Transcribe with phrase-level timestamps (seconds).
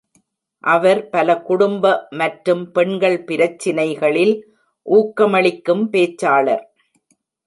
[0.63, 4.33] அவர் பல குடும்ப மற்றும் பெண்கள் பிரச்சினைகளில்
[4.85, 6.65] ஊக்கமளிக்கும் பேச்சாளர்.